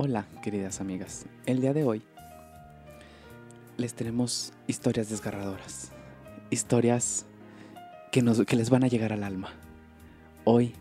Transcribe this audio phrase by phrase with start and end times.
[0.00, 1.26] Hola, queridas amigas.
[1.44, 2.04] El día de hoy
[3.78, 5.90] les tenemos historias desgarradoras.
[6.50, 7.26] Historias
[8.12, 9.50] que, nos, que les van a llegar al alma.
[10.44, 10.72] Hoy,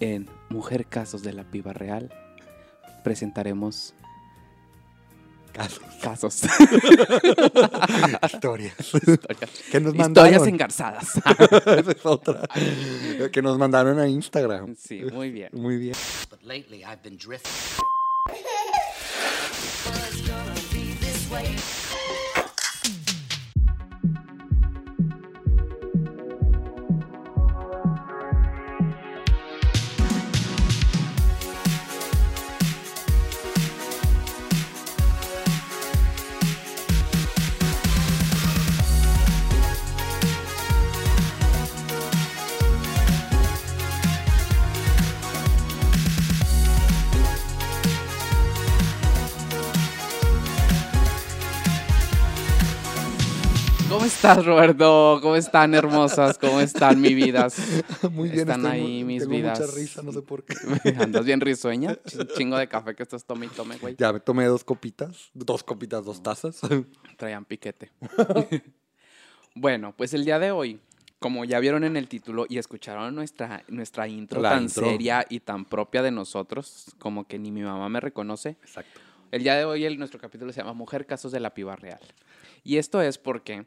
[0.00, 2.12] en Mujer Casos de la Piba Real,
[3.02, 3.94] presentaremos
[5.54, 5.80] Casos.
[6.02, 6.42] casos.
[8.30, 8.78] Historias.
[8.78, 9.50] Historias.
[9.72, 10.48] que nos Historias mandaron.
[10.48, 11.16] engarzadas.
[11.16, 12.42] Esa es otra.
[13.32, 14.76] que nos mandaron a Instagram.
[14.76, 15.48] Sí, muy bien.
[15.54, 15.94] Muy bien.
[16.28, 17.86] But lately I've been drifting.
[54.06, 55.18] Estás, Roberto?
[55.22, 56.38] ¿Cómo están, hermosas?
[56.38, 57.56] ¿Cómo están, mi vidas?
[58.12, 58.40] Muy bien.
[58.48, 59.60] Están estoy ahí mis tengo vidas.
[59.60, 60.54] mucha risa, no sé por qué.
[60.98, 61.92] ¿Andas bien risueña?
[62.04, 63.96] Ch- Chingo de café que estás tome y tome, güey.
[63.98, 65.30] Ya me tomé dos copitas.
[65.34, 66.60] Dos copitas, dos tazas.
[67.16, 67.92] Traían piquete.
[69.54, 70.80] bueno, pues el día de hoy,
[71.18, 74.84] como ya vieron en el título y escucharon nuestra, nuestra intro La tan intro.
[74.84, 79.00] seria y tan propia de nosotros, como que ni mi mamá me reconoce, Exacto.
[79.32, 82.00] el día de hoy el, nuestro capítulo se llama Mujer Casos de la Piba Real.
[82.64, 83.64] Y esto es porque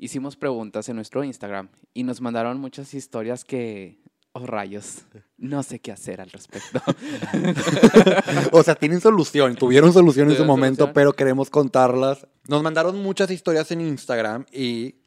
[0.00, 4.00] hicimos preguntas en nuestro Instagram y nos mandaron muchas historias que...
[4.32, 4.98] Oh, rayos.
[5.38, 6.80] No sé qué hacer al respecto.
[8.52, 10.94] O sea, tienen solución, tuvieron solución en su momento, solución.
[10.94, 12.28] pero queremos contarlas.
[12.46, 14.99] Nos mandaron muchas historias en Instagram y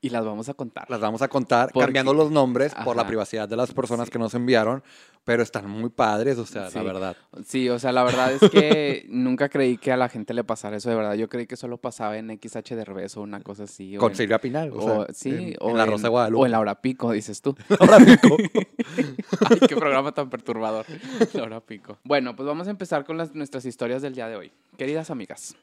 [0.00, 0.88] y las vamos a contar.
[0.90, 4.12] las vamos a contar Porque- cambiando los nombres por la privacidad de las personas Sí.
[4.12, 4.82] que nos enviaron,
[5.24, 6.78] pero están muy padres, o sea, Sí.
[6.78, 7.16] la verdad.
[7.44, 10.76] Sí, o sea, la verdad es que nunca creí que a la gente le pasara
[10.76, 11.14] eso de verdad.
[11.14, 13.96] Yo creí que solo pasaba en XH de revés o una cosa así.
[13.96, 16.42] Con Silvia Pinal, o, o- sea, sí, en, o en La Rosa de Guadalupe.
[16.42, 17.56] O en La Hora Pico, dices tú.
[17.80, 18.36] Ahora pico.
[19.50, 20.86] Ay, qué programa tan perturbador.
[21.34, 21.98] La Hora Pico.
[22.04, 24.52] Bueno, pues vamos a empezar con las, nuestras historias del día de hoy.
[24.76, 25.56] Queridas amigas,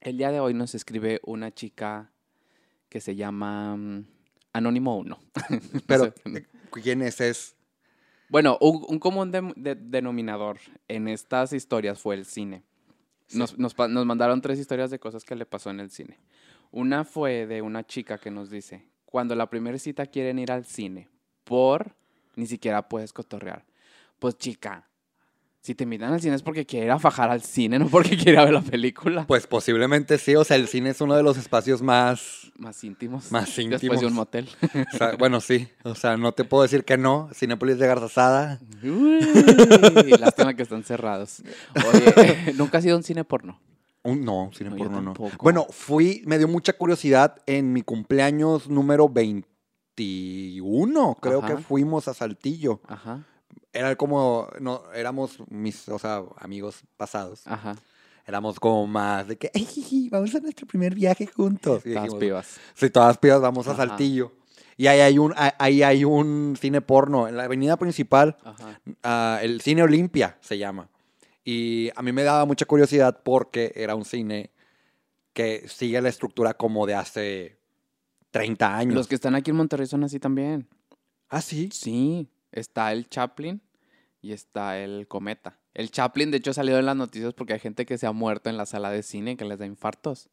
[0.00, 2.10] el día de hoy nos escribe una chica
[2.90, 4.04] que se llama mm,
[4.52, 5.18] Anónimo 1.
[5.86, 6.12] Pero,
[6.82, 7.20] ¿quién es?
[7.22, 7.56] Es
[8.28, 10.58] Bueno, un, un común de- de- denominador
[10.88, 12.62] en estas historias fue el cine.
[13.32, 16.18] Nos, nos nos mandaron tres historias de cosas que le pasó en el cine.
[16.72, 20.64] Una fue de una chica que nos dice, cuando la primera cita quieren ir al
[20.64, 21.08] cine,
[21.44, 21.94] por
[22.36, 23.64] ni siquiera puedes cotorrear.
[24.18, 24.88] Pues chica,
[25.62, 28.16] si te invitan al cine es porque quiere ir a fajar al cine, no porque
[28.16, 29.26] quiere ver la película.
[29.26, 33.30] Pues posiblemente sí, o sea, el cine es uno de los espacios más, Más íntimos.
[33.30, 34.02] Más Después de íntimos.
[34.04, 34.48] un motel.
[34.94, 38.58] o sea, bueno, sí, o sea, no te puedo decir que no, Cinépolis de Garzazada,
[38.82, 41.42] Uy, lástima que están cerrados.
[41.92, 43.60] Oye, ¿nunca has ido a un cine porno?
[44.02, 45.12] un, no, un cine No, porno no.
[45.42, 51.48] Bueno, fui, me dio mucha curiosidad en mi cumpleaños número 21, creo Ajá.
[51.56, 52.80] que fuimos a Saltillo.
[52.88, 53.26] Ajá,
[53.72, 57.46] Era como, no, éramos mis, o sea, amigos pasados.
[57.46, 57.76] ajá.
[58.26, 61.84] Éramos como más de que, "Ey, jiji, vamos a nuestro primer viaje juntos.
[61.84, 62.60] Y Todas dijimos, pibas.
[62.74, 63.74] Sí, todas pibas vamos a.
[63.74, 64.32] Saltillo.
[64.76, 67.26] Y ahí hay un, ahí- hay un cine porno.
[67.28, 68.36] En la avenida principal,
[69.02, 70.88] ah, el cine Olimpia se llama.
[71.44, 74.50] Y a mí me daba mucha curiosidad porque era un cine
[75.32, 77.58] que sigue la estructura como de hace
[78.30, 78.94] 30 años.
[78.94, 80.68] Los que están aquí en Monterrey son así también.
[81.28, 81.68] Ah, sí.
[81.72, 83.60] Sí, está el Chaplin
[84.22, 85.58] y está el Cometa.
[85.74, 88.12] El Chaplin, de hecho, ha salido en las noticias porque hay gente que se ha
[88.12, 90.28] muerto en la sala de cine que les da infartos.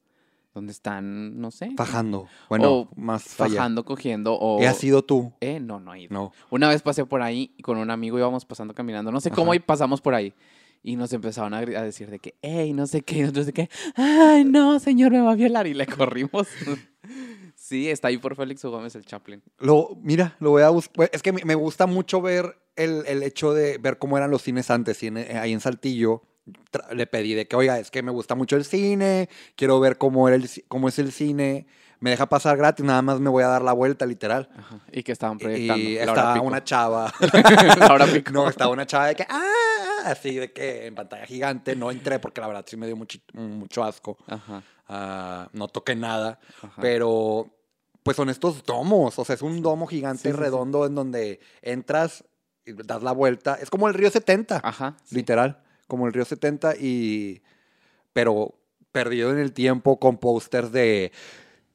[0.53, 2.27] Donde están, no sé, Fajando.
[2.49, 3.55] Bueno, O más falla.
[3.57, 4.65] bajando, cogiendo o...
[4.65, 5.31] ¿Has sido tú?
[5.39, 6.13] Eh, no, no he ido.
[6.13, 6.31] No.
[6.49, 9.11] Una vez pasé por ahí y con un amigo íbamos pasando caminando.
[9.11, 9.57] No sé cómo Ajá.
[9.57, 10.33] y pasamos por ahí.
[10.81, 13.53] Y nos empezaron a, a decir de que, hey, no sé qué, y nosotros de
[13.53, 15.67] que, ay, no, señor, me va a violar.
[15.67, 16.47] Y le corrimos.
[17.67, 18.71] sí, está ahí por Félix U.
[18.71, 19.41] Gómez el Chaplin.
[19.59, 21.09] Lo, mira, lo voy a buscar.
[21.13, 24.69] Es que me gusta mucho ver el, el hecho de ver cómo eran los cines
[24.71, 25.01] antes.
[25.03, 26.21] y en- eh, ahí en Saltillo
[26.93, 30.27] le pedí de que, oiga, es que me gusta mucho el cine, quiero ver cómo,
[30.29, 31.67] era el, cómo es el cine.
[31.99, 34.47] Me deja pasar gratis, nada más me voy a dar la vuelta, literal.
[34.55, 34.79] Ajá.
[34.91, 35.83] Y que estaban proyectando.
[35.83, 37.11] Y estaba una chava.
[38.13, 38.31] Pico.
[38.31, 39.43] no, estaba una chava de que, ¡ah!
[40.05, 41.75] Así de que en pantalla gigante.
[41.75, 44.17] No entré porque la verdad sí me dio mucho, mucho asco.
[44.27, 46.39] Ajá, Ah, no toqué nada.
[46.61, 46.81] ajá.
[46.81, 47.47] Pero,
[48.07, 49.17] pues son estos domos.
[49.19, 52.23] O sea, es un domo gigante Sí, redondo en donde entras
[52.65, 53.55] y das la vuelta.
[53.61, 54.97] Es como el río 70, Ajá.
[55.11, 55.61] literal.
[55.87, 57.41] Como el río 70 y...
[58.13, 58.55] Pero
[58.91, 61.11] perdido en el tiempo con pósters de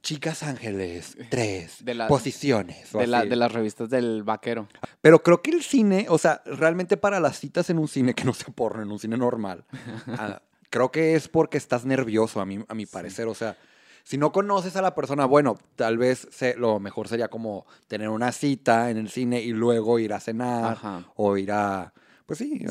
[0.02, 2.92] Chicas Ángeles, tres De la- posiciones.
[2.92, 4.66] De, la- de las revistas del vaquero.
[5.00, 8.24] Pero creo que el cine, o sea, realmente para las citas en un cine que
[8.24, 9.64] no sea porno, en un cine normal,
[10.08, 13.28] ah, creo que es porque estás nervioso, a mi, a mi parecer.
[13.28, 13.56] O sea,
[14.04, 18.08] si no conoces a la persona, bueno, tal vez se- lo mejor sería como tener
[18.08, 21.04] una cita en el cine y luego ir a cenar Ajá.
[21.16, 21.92] o ir a.
[22.26, 22.64] Pues sí,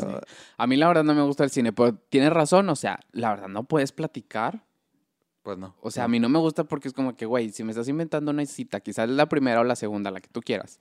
[0.58, 3.30] A mí la verdad no me gusta el cine, pero tienes razón, o sea, la
[3.30, 4.64] verdad no puedes platicar.
[5.44, 5.76] pues no.
[5.82, 7.88] O sea, a mí no me gusta porque es como que, güey, si me estás
[7.88, 10.80] inventando una cita, quizás es la primera o la segunda, la que tú quieras.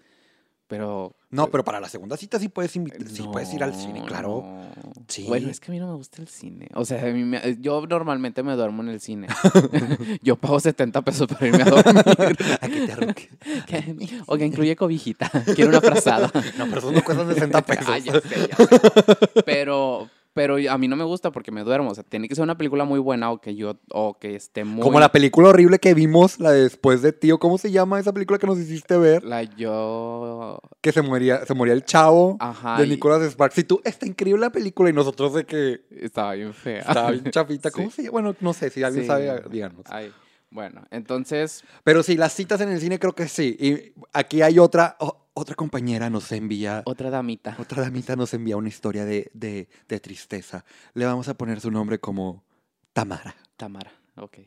[0.70, 1.12] Pero.
[1.30, 4.42] No, pero para la segunda cita sí puedes, invi- sí puedes ir al cine, claro.
[4.46, 4.70] no.
[5.08, 5.26] Sí.
[5.28, 6.68] Bueno, es que a mí no me gusta el cine.
[6.74, 9.26] O sea, a mí me- yo normalmente me duermo en el cine.
[10.22, 12.36] yo pago 70 pesos para irme a dormir.
[12.60, 13.28] Aquí te arruque.
[13.66, 13.96] Que-
[14.26, 15.28] Oiga, incluye cobijita.
[15.54, 16.30] Quiero una frazada.
[16.56, 17.86] No, pero eso no cuesta 60 pesos.
[17.88, 19.42] Ah, ya sé, ya sé.
[19.44, 21.90] Pero, pero a mí no me gusta porque me duermo.
[21.90, 24.64] O sea, tiene que ser una película muy buena o que yo, o que esté
[24.64, 24.82] muy.
[24.82, 27.38] Como la película horrible que vimos, la de Después de Tío.
[27.38, 29.24] ¿Cómo se llama esa película que nos hiciste ver?
[29.24, 30.60] La yo.
[30.80, 32.78] Que se moría, se moría el chavo Ajá.
[32.78, 33.58] de y Nicolas Sparks.
[33.58, 34.88] Y tú, está increíble la película.
[34.90, 36.80] Y nosotros de que Estaba bien fea.
[36.80, 37.70] estaba bien chafita.
[37.72, 37.96] ¿Cómo Sí.
[37.96, 38.12] se llama?
[38.12, 38.70] Bueno, no sé.
[38.70, 39.08] Si alguien Sí.
[39.08, 39.84] sabe, díganos.
[39.88, 40.12] Ay,
[40.50, 41.64] bueno, entonces.
[41.84, 43.56] Pero sí, las citas en el cine creo que sí.
[43.58, 44.96] Y aquí hay otra,
[45.34, 46.82] otra compañera nos envía...
[46.86, 47.56] Otra damita.
[47.58, 50.64] Otra damita nos envía una historia de, de, de tristeza.
[50.94, 52.44] Le vamos a poner su nombre como
[52.92, 53.36] Tamara.
[53.56, 53.92] Tamara.
[54.16, 54.38] Ok.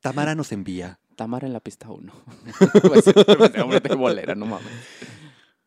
[0.00, 0.98] Tamara nos envía.
[1.16, 2.12] Tamara en la pista 1.
[2.82, 4.66] pues bolera, no mames.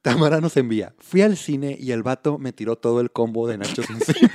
[0.02, 0.94] Tamara nos envía.
[1.00, 4.30] Fui al cine y el vato me tiró todo el combo de nachos encima.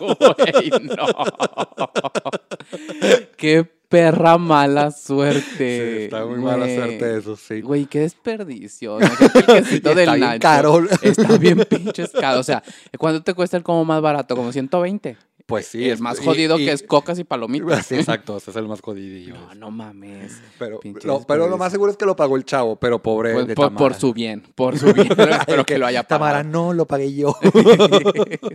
[0.00, 1.06] Güey, no.
[3.36, 5.98] Qué perra mala suerte.
[5.98, 7.60] Sí, está muy mala suerte eso, sí.
[7.60, 8.98] Güey, qué desperdicio.
[9.00, 10.40] Imagínate el está del bien nacho.
[10.40, 10.80] caro.
[11.02, 12.40] Está bien pinches caro.
[12.40, 12.62] O sea,
[12.98, 14.34] ¿cuánto te cuesta el como más barato?
[14.36, 15.16] Como 120.
[15.46, 15.88] Pues sí.
[15.88, 17.86] es más jodido que es cocas y palomitas.
[17.86, 19.34] Sí, exacto, ese es el más jodidillo.
[19.36, 20.40] No, no mames.
[20.58, 23.46] pero, lo, pero lo más seguro es que lo pagó el chavo, pero pobre Pues,
[23.46, 23.78] de por, Tamara.
[23.78, 25.06] por su bien, por su bien.
[25.16, 26.50] Espero que lo haya Tamara, pagado.
[26.50, 27.36] no, lo pagué yo.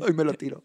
[0.01, 0.63] Hoy me lo tiro.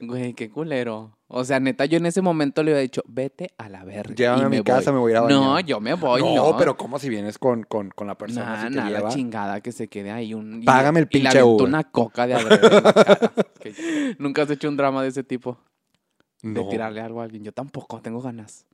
[0.00, 1.16] Güey, qué culero.
[1.36, 4.14] O sea, neta, yo en ese momento le hubiera dicho, vete a la verga.
[4.14, 5.64] Llévame y a mi casa, me voy a ir a No, bañar.
[5.66, 6.56] yo me voy, no, no.
[6.56, 9.08] pero ¿cómo si vienes con, con, con la persona Nah, nah, la lleva?
[9.10, 10.32] chingada que se quede ahí.
[10.32, 11.66] Un, y- Págame el y le pinche Uber.
[11.66, 13.32] una coca de adrede en la cara.
[13.60, 15.58] Que- Nunca has hecho un drama de ese tipo.
[16.40, 16.68] De No.
[16.68, 17.42] tirarle algo a alguien.
[17.42, 18.64] Yo tampoco, tengo ganas.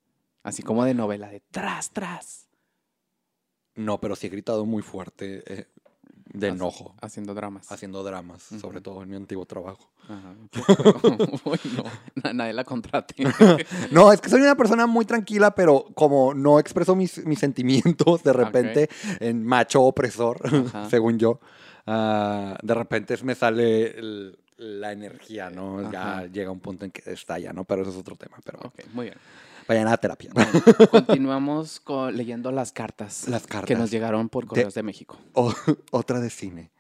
[0.43, 2.47] Así como de novela, de tras, tras.
[3.75, 5.67] No, pero sí he gritado muy fuerte eh,
[6.33, 7.71] de enojo, Haciendo dramas.
[7.73, 9.89] haciendo dramas, sobre todo en mi antiguo trabajo.
[10.09, 10.35] Ajá.
[11.45, 11.85] Uy, no.
[12.23, 13.15] Na- Nadie la contrate.
[13.91, 18.23] No, es que soy una persona muy tranquila, pero como no expreso mis, mis sentimientos
[18.23, 18.89] de repente
[19.19, 20.89] en macho opresor, Ajá.
[20.89, 21.41] según yo,
[21.87, 25.91] ah, de repente me sale el- la energía, ¿no?
[25.91, 27.65] Ya llega un punto en que estalla, ¿no?
[27.65, 29.17] Pero eso es otro tema, pero ok, muy bien.
[29.71, 30.31] Vayan a terapia.
[30.35, 30.51] Bueno,
[30.91, 33.29] continuamos con, leyendo las cartas.
[33.29, 35.17] Las Que nos llegaron por Correos de, México.
[35.35, 35.55] O-
[35.93, 36.73] otra de cine.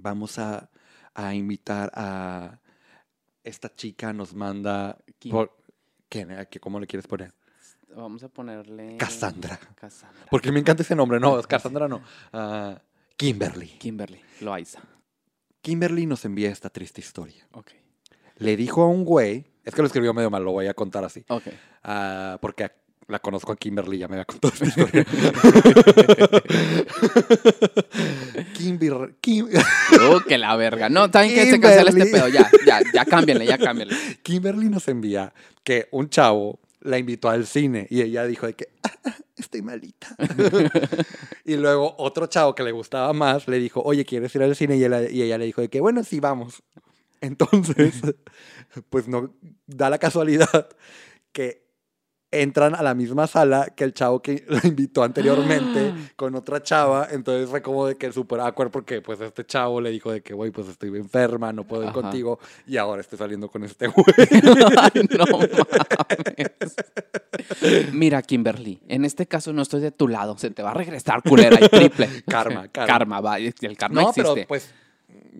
[0.00, 0.70] Vamos a,
[1.14, 2.60] a invitar a
[3.42, 4.98] esta chica, nos manda...
[5.18, 5.32] ¿Quién?
[5.34, 5.56] por-
[6.08, 6.30] ¿Quién?
[6.30, 7.34] ¿A qué- ¿Cómo le quieres poner?
[7.96, 8.96] Vamos a ponerle...
[8.96, 9.58] Cassandra.
[9.74, 10.26] Cassandra.
[10.30, 11.18] Porque me encanta ese nombre.
[11.18, 12.00] No, Cassandra no.
[12.32, 12.80] Ah,
[13.16, 13.66] Kimberly.
[13.66, 14.20] Kimberly.
[14.42, 14.80] Loaiza.
[15.60, 17.48] Kimberly nos envía esta triste historia.
[17.52, 17.72] Ok.
[18.36, 21.04] Le dijo a un güey, es que lo escribió medio mal, lo voy a contar
[21.04, 21.24] así.
[21.28, 21.42] Ok.
[21.84, 22.70] Ah, porque
[23.08, 25.04] la conozco a Kimberly, ya me había contado esta historia.
[28.54, 29.48] Kimber, Kim-
[29.92, 30.88] Uh, que la verga.
[30.88, 32.12] No, saben que se cancela este Kimberly.
[32.12, 32.28] pedo.
[32.28, 33.94] Ya, ya, ya cámbienle, ya cámbienle.
[34.22, 35.32] Kimberly nos envía
[35.64, 39.62] que un chavo la invitó al cine y ella dijo de que "Ah, ah, estoy
[39.62, 40.16] malita.
[41.44, 44.76] y luego otro chavo que le gustaba más le dijo, oye, ¿quieres ir al cine?
[44.76, 46.62] Y ella le dijo de que bueno, sí, vamos.
[47.20, 48.00] Entonces,
[48.90, 49.34] pues no,
[49.66, 50.68] da la casualidad
[51.32, 51.70] que
[52.32, 57.08] entran a la misma sala que el chavo que la invitó anteriormente con otra chava,
[57.10, 60.32] entonces fue como de que súper awkward porque pues este chavo le dijo de que,
[60.32, 62.00] güey, pues estoy enferma, no puedo ir Ajá.
[62.00, 64.04] contigo y ahora estoy saliendo con este güey.
[65.10, 65.50] No mames.
[67.92, 70.38] Mira, Kimberly, en este caso no estoy de tu lado.
[70.38, 72.22] Se te va a regresar culera y triple.
[72.26, 72.86] Karma, karma.
[72.86, 73.38] Karma, va.
[73.38, 74.32] El karma No, existe.
[74.34, 74.72] pero pues...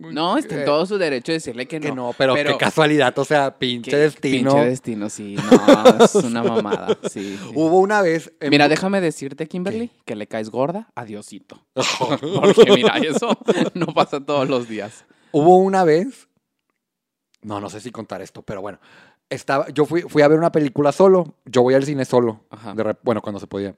[0.01, 1.85] no, está en todo su derecho de decirle que no.
[1.85, 4.51] Que no, pero, qué casualidad, o sea, pinche Qué destino.
[4.51, 5.35] Pinche destino, sí.
[5.35, 6.97] No, es una mamada.
[7.09, 7.39] Sí.
[7.53, 8.31] Hubo una vez...
[8.39, 11.65] en- Mira, déjame decirte, Kimberly, que le caes gorda a Diosito.
[11.73, 13.37] Porque mira, eso
[13.73, 15.05] no pasa todos los días.
[15.31, 16.27] Hubo una vez,
[17.41, 18.79] no, no sé si contar esto, pero bueno,
[19.29, 22.73] estaba, yo fui, fui a ver una película solo, yo voy al cine solo, Ajá.
[22.73, 23.75] de bueno, cuando se podía.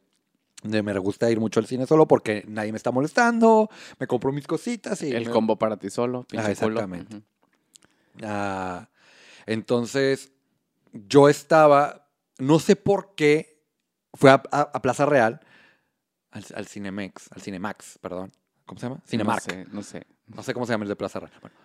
[0.64, 4.32] De- me gusta ir mucho al cine solo porque nadie me está molestando, me compro
[4.32, 5.12] mis cositas y...
[5.14, 7.16] El me- combo para ti solo, Ah, exactamente.
[7.18, 7.24] Ujú.
[8.24, 8.90] Ah,
[9.46, 10.32] entonces,
[10.94, 13.62] yo estaba, no sé por qué,
[14.14, 15.40] fue a, a- a Plaza Real,
[16.32, 18.32] al, al Cinemex, al Cinemax, perdón.
[18.66, 19.02] ¿Cómo se llama?
[19.06, 19.46] Cinemark.
[19.48, 20.08] No sé, no sé.
[20.28, 21.34] No sé cómo se llama el de Plaza Real.
[21.42, 21.56] Bueno,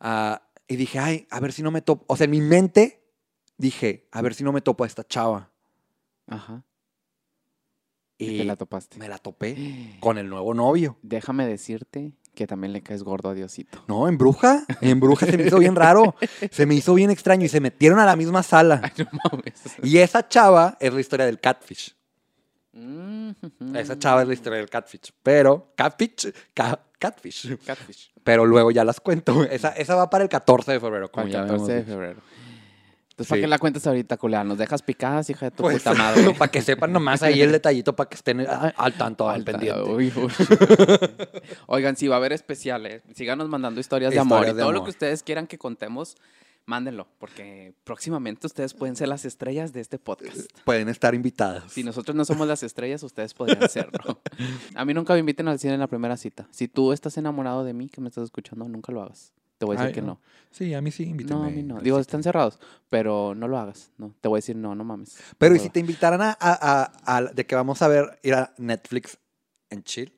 [0.00, 2.04] ah, y dije, ay, a ver si no me topo.
[2.08, 3.04] O sea, en mi mente
[3.58, 5.50] dije, a ver si no me topo a esta chava.
[6.26, 6.62] Ajá.
[8.18, 8.98] Y te la topaste.
[8.98, 10.96] me la topé con el nuevo novio.
[11.02, 13.82] Déjame decirte que también le caes gordo a Diosito.
[13.88, 14.64] No, en Bruja.
[14.82, 16.14] En Bruja se me hizo bien raro.
[16.50, 18.80] Se me hizo bien extraño y se metieron a la misma sala.
[18.84, 19.54] Ay, no mames.
[19.82, 21.94] Y esa chava es la historia del catfish.
[22.72, 23.30] Mm,
[23.74, 25.12] Esa chava es la historia del catfish.
[25.22, 27.56] Pero, catfish, ca- catfish.
[27.64, 28.12] Catfish.
[28.22, 29.44] Pero luego ya las cuento.
[29.44, 32.20] Esa, esa va para el 14 de febrero, como el ya 14 de febrero.
[33.16, 33.42] Entonces, ¿para Sí.
[33.44, 34.44] qué la cuentas ahorita, culera?
[34.44, 36.34] Nos dejas picadas, hija de tu Pues, puta madre.
[36.34, 39.80] para que sepan nomás ahí el detallito, para que estén al tanto, al pendiente.
[39.82, 40.30] uy, uy.
[41.66, 44.46] Oigan, si va a haber especiales, síganos mandando historias de amor.
[44.48, 46.16] Y todo lo que ustedes quieran que contemos,
[46.66, 47.08] mándenlo.
[47.18, 50.50] Porque próximamente ustedes pueden ser las estrellas de este podcast.
[50.64, 51.72] Pueden estar invitadas.
[51.72, 54.20] Si nosotros no somos las estrellas, ustedes podrían serlo.
[54.74, 56.46] A mí nunca me inviten al cine en la primera cita.
[56.50, 59.32] Si tú estás enamorado de mí, que me estás escuchando, nunca lo hagas.
[59.58, 60.20] Te voy a decir Ay, que no.
[60.50, 61.40] Sí, a mí sí, invítame.
[61.40, 61.80] No, a mí no.
[61.80, 62.58] Digo, están cerrados,
[62.88, 63.90] pero no lo hagas.
[63.98, 65.16] No, te voy a decir no, no mames.
[65.38, 68.52] Pero ¿y si te invitaran a, a- a- de que vamos a ver, ir a
[68.58, 69.18] Netflix
[69.70, 70.12] en chill?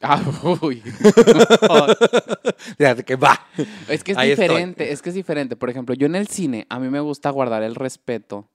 [0.00, 0.22] Ah,
[0.62, 0.82] uy.
[2.78, 3.40] De que va.
[3.88, 4.46] Es que es Ahí estoy.
[4.48, 5.56] diferente, es que es diferente.
[5.56, 8.48] Por ejemplo, yo en el cine, a mí me gusta guardar el respeto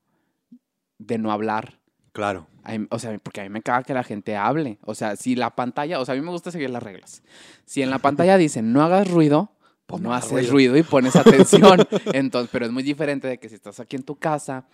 [0.97, 1.79] de no hablar.
[2.13, 2.47] Claro.
[2.67, 4.77] Mí- o sea, porque a mí me caga que la gente hable.
[4.83, 7.23] O sea, si la pantalla, o sea, a mí me gusta seguir las reglas.
[7.65, 9.51] Si en la pantalla dicen no hagas ruido,
[9.91, 10.75] pues no haces ruido.
[10.77, 11.79] y pones atención.
[12.13, 14.65] Entonces, pero es muy diferente de que si estás aquí en tu casa,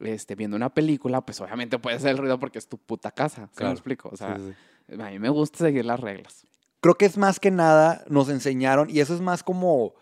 [0.00, 3.48] este, viendo una película, pues obviamente puedes hacer el ruido porque es tu puta casa.
[3.56, 4.10] ¿Sí me explico?
[4.12, 4.54] O sea, Sí,
[4.94, 5.00] sí.
[5.00, 6.46] a mí me gusta seguir las reglas.
[6.80, 9.94] Creo que es más que nada, nos enseñaron, y eso es más como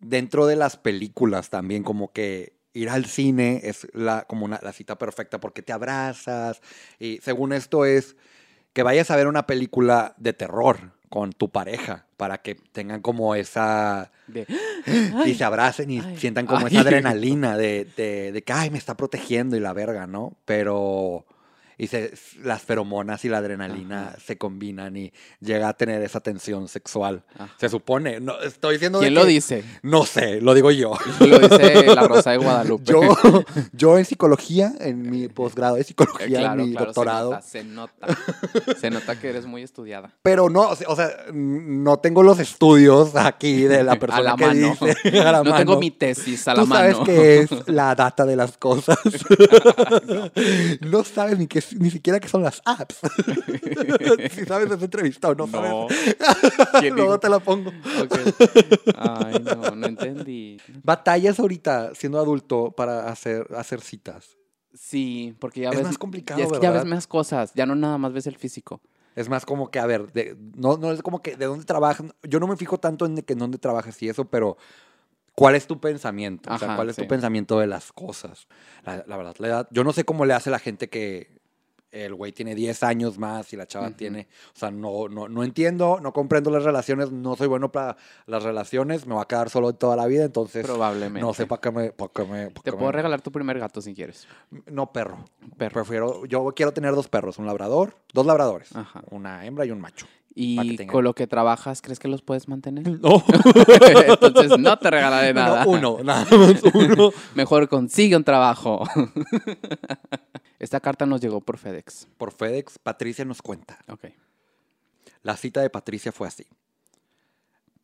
[0.00, 4.72] dentro de las películas también, como que ir al cine es la, como una, la
[4.72, 6.60] cita perfecta porque te abrazas.
[6.98, 8.16] Y según esto es
[8.72, 13.36] que vayas a ver una película de terror con tu pareja para que tengan como
[13.36, 14.10] esa...
[14.26, 14.48] De,
[15.24, 16.72] y se abracen y ay, sientan como ay.
[16.72, 20.32] esa adrenalina de, de, de que, ay, me está protegiendo y la verga, ¿no?
[20.44, 21.24] Pero...
[21.76, 24.16] Y se, las feromonas y la adrenalina Ajá.
[24.24, 27.24] se combinan y llega a tener esa tensión sexual.
[27.38, 27.52] Ajá.
[27.58, 28.20] Se supone.
[28.20, 29.64] No, estoy diciendo de ¿Quién lo que- dice?
[29.82, 30.92] No sé, lo digo yo.
[31.20, 32.84] Lo dice la Rosa de Guadalupe.
[32.92, 33.00] Yo,
[33.72, 37.40] yo en psicología, en mi posgrado de psicología, Claro, en mi claro, doctorado.
[37.44, 38.80] Se nota, se nota.
[38.80, 40.12] Se nota que eres muy estudiada.
[40.22, 44.46] Pero no, o sea, no tengo los estudios aquí de la persona a la que
[44.46, 44.76] mano.
[44.80, 45.18] dice.
[45.20, 45.80] a la no tengo mano.
[45.80, 47.04] mi tesis a la Tú sabes mano.
[47.04, 48.98] qué es la data de las cosas.
[50.80, 52.98] no sabes ni, qué, es- ni siquiera qué son las apps.
[54.34, 55.52] si sabes de esa entrevista o no, No.
[55.88, 56.16] sabes.
[56.80, 57.72] ¿Quién Luego te la pongo.
[58.96, 60.58] Ay, no, no entendí.
[60.82, 64.36] Batallas ahorita siendo adulto para hacer, hacer citas.
[64.72, 65.84] Sí, porque ya Es ves.
[65.86, 67.52] más complicado, es que ya ves más cosas.
[67.54, 68.80] Ya no nada más ves el físico.
[69.14, 72.06] Es más como que, a ver, de- no, no es como que de dónde trabajas.
[72.24, 74.56] Yo no me fijo tanto en de que en dónde trabajas y eso, pero
[75.36, 76.52] ¿cuál es tu pensamiento?
[76.52, 77.02] o sea, ¿cuál es sí.
[77.02, 78.48] tu pensamiento de las cosas?
[78.84, 81.38] La, la verdad, la edad- yo no sé cómo le hace la gente que
[81.94, 85.44] el güey tiene 10 años más y la chava tiene, o sea, no, no, no
[85.44, 87.96] entiendo, no comprendo las relaciones, no soy bueno para
[88.26, 91.20] las relaciones, me va a quedar solo toda la vida, entonces Probablemente.
[91.20, 91.90] no sé para qué me...
[91.92, 94.26] pa' qué me- pa' Te qué puedo me- regalar tu primer gato si quieres.
[94.66, 95.24] No, perro.
[95.56, 95.72] Perro.
[95.74, 99.02] Prefiero, yo quiero tener dos perros, un labrador, dos labradores, Ajá.
[99.10, 100.06] una hembra y un macho.
[100.36, 100.92] Y tengan.
[100.92, 102.84] con lo que trabajas, ¿crees que los puedes mantener?
[103.00, 103.22] No.
[103.26, 105.64] Entonces no te regalaré nada.
[105.64, 107.12] No, uno, nada más uno.
[107.34, 108.84] Mejor consigue un trabajo.
[110.58, 112.08] Esta carta nos llegó por FedEx.
[112.16, 113.78] Por FedEx, Patricia nos cuenta.
[113.88, 114.06] Ok.
[115.22, 116.46] La cita de Patricia fue así.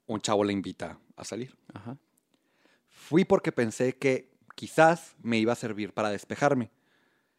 [0.06, 1.56] Un chavo le invita a salir.
[1.72, 1.96] Ajá.
[2.88, 6.70] Fui porque pensé que quizás me iba a servir para despejarme,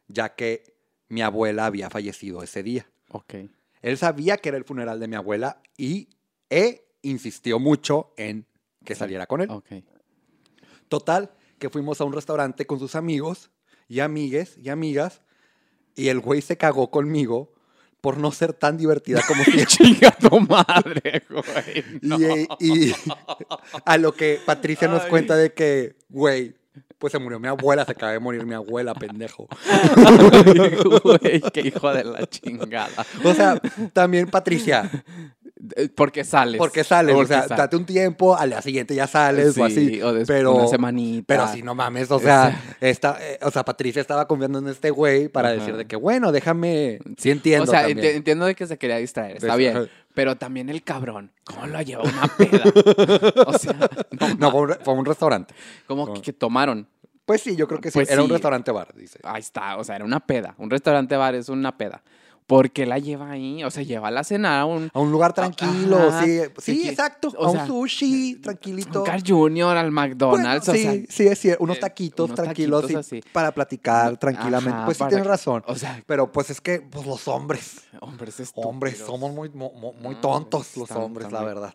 [0.08, 0.63] ya que
[1.10, 2.88] mi abuela había fallecido ese día.
[3.10, 3.36] Ok.
[3.82, 6.10] Él sabía que era el funeral de mi abuela y
[6.50, 8.46] e insistió mucho en
[8.86, 9.50] que saliera con él.
[10.88, 13.52] Total, que fuimos a un restaurante con sus amigos
[13.88, 15.22] y amigues y amigas
[15.96, 17.54] y el güey se cagó conmigo
[18.02, 21.84] por no ser tan divertida como si Chinga tu madre, güey.
[22.02, 22.18] No.
[22.20, 22.94] y, y
[23.86, 25.10] a lo que Patricia nos Ay.
[25.10, 26.56] cuenta de que, güey,
[27.01, 29.48] pues se murió mi abuela, se acaba de morir mi abuela, pendejo.
[31.03, 33.05] Güey, qué hijo de la chingada.
[33.24, 33.60] O sea,
[33.91, 34.89] también Patricia,
[35.96, 36.58] Porque sales.
[36.60, 37.58] porque sales, o sea, sales.
[37.58, 39.90] date un tiempo, al día siguiente ya sales o así.
[39.96, 41.25] Sí, o pero, una semanita.
[41.28, 44.90] pero si no mames, o sea, esta, eh, o sea, Patricia estaba confiando en este
[44.90, 45.58] güey para Ajá.
[45.60, 48.98] decir de que, bueno, déjame, sí entiendo O sea, enti- entiendo de que se quería
[48.98, 49.90] distraer, está bien.
[50.13, 52.63] Pero también el cabrón, ¿cómo lo llevó a una peda?
[53.48, 53.74] O sea,
[54.20, 55.54] no, No, fue un, re- fue un restaurante.
[55.88, 56.88] como que, que tomaron.
[57.25, 57.94] Pues sí, yo creo que sí.
[57.94, 59.20] Pues Era un restaurante bar, dice.
[59.24, 60.54] Ahí está, o sea, era una peda.
[60.58, 62.01] Un restaurante bar es una peda.
[62.51, 63.63] ¿Por qué la lleva ahí?
[63.63, 64.24] O sea, lleva a la
[64.60, 66.25] a un, A un lugar tranquilo, Ajá.
[66.25, 66.41] sí.
[66.58, 67.29] Sí, exacto.
[67.38, 69.03] o a sea, un sushi, un tranquilito.
[69.05, 71.63] Carl Jr., al Bueno, McDonald's, o sí, sea, sí, es cierto.
[71.63, 73.22] Unos eh, taquitos unos tranquilos taquitos así.
[73.31, 74.75] para platicar tranquilamente.
[74.75, 75.63] Ajá, pues sí, tienes que- razón.
[75.65, 78.70] o sea, Pero pues es que pues, los hombres, hombres estúpidos.
[78.70, 81.74] hombres, somos muy, muy No, tontos los hombres, la verdad.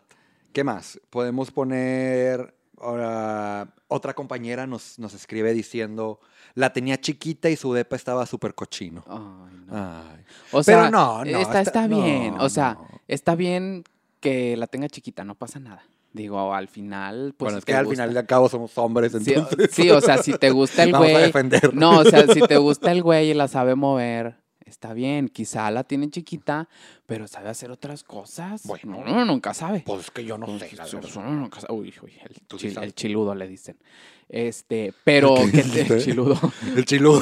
[0.53, 0.99] ¿Qué más?
[1.09, 2.53] Podemos poner...
[2.79, 6.19] ahora, otra compañera nos, nos escribe diciendo,
[6.55, 9.03] la tenía chiquita y su depa estaba súper cochino.
[9.07, 9.73] Ay, no.
[9.75, 10.23] Ay.
[10.51, 12.35] O Pero sea, no, no, está, está- está bien.
[12.35, 12.87] no, o sea, no.
[13.07, 13.83] está bien
[14.19, 15.83] que la tenga chiquita, no pasa nada.
[16.13, 17.47] Digo, al final, pues.
[17.47, 19.69] bueno, si es que al gusta- final de cabo somos hombres, Sí, o- entonces...
[19.71, 21.31] sí, o sea, si te gusta el Vamos a güey.
[21.73, 24.37] No, o sea, si te gusta el güey y la sabe mover,
[24.69, 25.29] está bien.
[25.29, 26.67] Quizá la tiene chiquita,
[27.05, 28.63] pero sabe hacer otras cosas.
[28.65, 29.03] Bueno.
[29.05, 29.83] no, nunca sabe.
[29.85, 31.09] Pues es que yo no Pues, sé, la verdad.
[31.17, 31.73] uno nunca sabe.
[31.73, 32.87] Uy, uy, el, Tú sí chil- sabes.
[32.87, 33.77] el chiludo le dicen.
[34.29, 36.37] Este, pero ¿El que el chiludo.
[36.75, 37.21] El chiludo.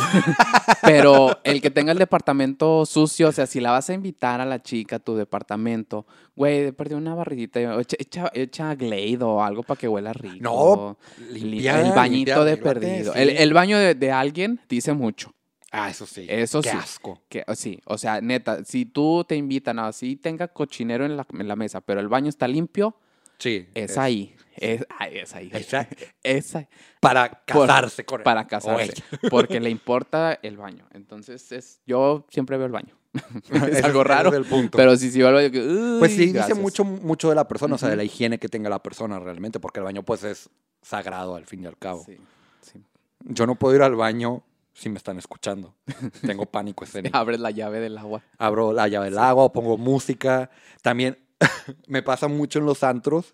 [0.82, 4.46] Pero el que tenga el departamento sucio, o sea, si la vas a invitar a
[4.46, 9.64] la chica a tu departamento, güey, perdió una barridita, echa, echa, echa Glade o algo
[9.64, 10.38] para que huela rico.
[10.42, 10.98] No,
[11.32, 13.14] limpia, el bañito limpia, de perdido.
[13.14, 13.20] sí.
[13.20, 15.32] El, el baño de, de alguien dice mucho.
[15.78, 16.26] Ah, eso sí.
[16.30, 16.78] Eso Qué sí.
[16.78, 17.22] asco.
[17.30, 21.18] Que, o sí, o sea, neta, si tú te invitan a así tenga cochinero en
[21.18, 22.96] la, en la mesa, pero el baño está limpio,
[23.38, 23.68] Sí.
[23.74, 24.34] es, ahí.
[24.56, 25.50] Es, ay, es ahí.
[25.54, 25.88] Esa-
[26.24, 26.68] Es ahí.
[27.02, 28.24] para Por- casarse con él.
[28.24, 28.94] Para casarse.
[29.30, 30.86] Porque le importa el baño.
[30.94, 32.96] Entonces, es, yo siempre veo el baño.
[33.70, 34.34] Es algo raro.
[34.34, 34.78] el punto.
[34.78, 36.48] Pero si sí veo el baño, pues sí, gracias.
[36.48, 39.20] dice mucho, mucho de la persona, o sea, de la higiene que tenga la persona
[39.20, 40.50] realmente, porque el baño pues es
[40.82, 42.04] sagrado al fin y al cabo.
[42.06, 42.18] Sí,
[42.62, 42.82] sí.
[43.26, 44.44] Yo no puedo ir al baño
[44.76, 45.74] si me están escuchando.
[46.22, 47.18] Tengo pánico escénico.
[47.18, 48.22] Abres la llave del agua.
[48.38, 50.52] Abro la llave del agua o pongo música.
[50.84, 51.18] También
[51.88, 53.34] me pasa mucho en los antros.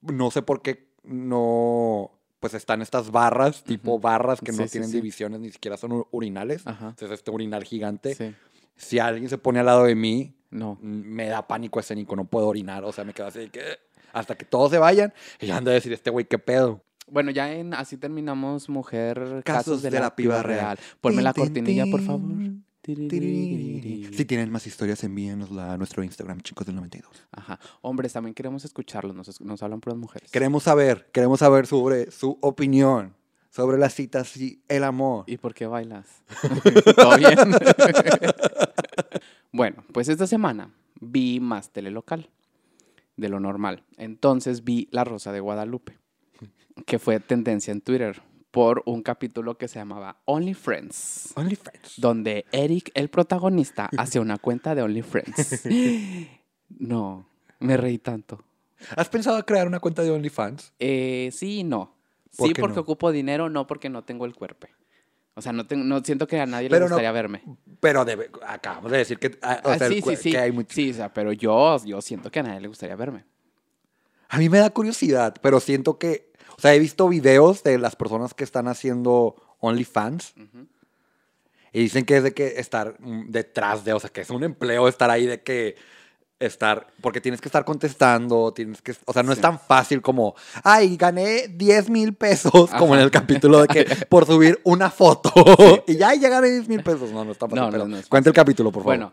[0.00, 4.88] No sé por qué no, pues están estas barras, tipo barras que no Sí, tienen
[4.90, 4.96] sí.
[4.96, 6.66] divisiones, ni siquiera son ur- urinales.
[6.66, 6.88] Ajá.
[6.88, 8.34] Entonces este urinal gigante.
[8.76, 10.78] Si alguien se pone al lado de mí, No.
[10.80, 13.62] me da pánico escénico, no puedo orinar, o sea, me quedo así de que
[14.12, 16.82] hasta que todos se vayan y ya anda a decir este güey qué pedo.
[17.06, 19.42] Bueno, ya en así terminamos, mujer.
[19.44, 20.78] Casos de la piba real.
[21.00, 22.30] Ponme la Tin, tin, cortinilla, por favor.
[22.84, 27.10] Si tienen más historias, envíenosla a nuestro Instagram, chicos del 92.
[27.32, 27.58] Ajá.
[27.80, 29.16] Hombres, también queremos escucharlos.
[29.16, 30.30] Nos, nos hablan puras mujeres.
[30.30, 33.14] Queremos saber, queremos saber sobre su opinión
[33.54, 35.22] sobre las citas y el amor.
[35.28, 36.24] ¿Y por qué bailas?
[36.96, 37.38] ¿Todo bien?
[39.52, 42.28] bueno, pues esta semana vi más telelocal
[43.16, 43.84] de lo normal.
[43.96, 45.98] Entonces vi La Rosa de Guadalupe,
[46.86, 51.94] que fue tendencia en Twitter por un capítulo que se llamaba Only Friends, OnlyFans.
[51.96, 55.62] donde Eric, el protagonista, hace una cuenta de Only Friends.
[56.78, 57.28] No,
[57.60, 58.42] me reí tanto.
[58.96, 60.72] ¿Has pensado crear una cuenta de OnlyFans?
[60.78, 61.94] Eh, sí y no.
[62.36, 62.80] ¿Por Sí porque no?
[62.82, 64.66] ocupo dinero, no porque no tengo el cuerpo.
[65.34, 67.42] O sea, no, tengo, no siento que a nadie Pero le no- gustaría verme.
[67.80, 70.30] Pero debe- acabamos de decir que, ah, o Ah, sea, sí, sí, sí.
[70.32, 72.96] que hay mucho- Sí, o sea, pero yo, yo siento que a nadie le gustaría
[72.96, 73.24] verme.
[74.28, 77.96] A mí me da curiosidad, pero siento que, o sea, he visto videos de las
[77.96, 80.34] personas que están haciendo OnlyFans
[81.72, 84.88] y dicen que es de que estar detrás de, o sea, que es un empleo
[84.88, 85.76] estar ahí de que
[86.38, 90.34] estar, porque tienes que estar contestando, tienes que, o sea, no es tan fácil como,
[90.62, 95.32] ay, gané 10 mil pesos, como en el capítulo de que por subir una foto
[95.86, 97.10] y ya, ya gané 10 mil pesos.
[97.10, 98.96] No, no está fácil, No, no, pero no es cuenta el capítulo, por favor.
[98.96, 99.12] Bueno,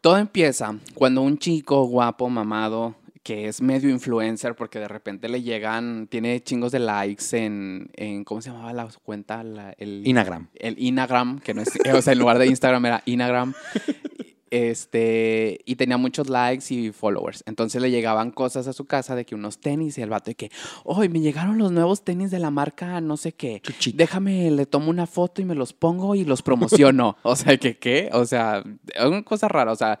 [0.00, 5.42] todo empieza cuando un chico guapo, mamado, que es medio influencer porque de repente le
[5.42, 9.42] llegan, tiene chingos de likes en, en ¿cómo se llamaba la cuenta?
[9.42, 10.48] La- el, Inagram.
[10.54, 13.54] el Inagram, que no es, o sea, en lugar de Instagram era Inagram.
[14.50, 17.42] Este, y tenía muchos likes y followers.
[17.44, 20.36] Entonces le llegaban cosas a su casa de que unos tenis y el vato de
[20.36, 20.52] que,
[20.84, 23.60] hoy me llegaron los nuevos tenis de la marca no sé qué.
[23.60, 23.96] Chuchita.
[23.96, 27.16] Déjame, le tomo una foto y me los pongo y los promociono.
[27.22, 28.10] o sea, que qué?
[28.12, 28.62] O sea,
[28.94, 29.72] es una cosa rara.
[29.72, 29.98] O sea,